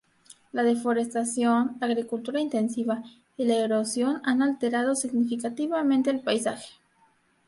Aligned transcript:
La 0.51 0.63
deforestación, 0.63 1.77
la 1.79 1.85
agricultura 1.85 2.39
intensiva 2.39 3.03
y 3.37 3.45
la 3.45 3.57
erosión 3.57 4.19
han 4.25 4.41
alterado 4.41 4.95
significativamente 4.95 6.09
el 6.09 6.21
paisaje. 6.21 6.73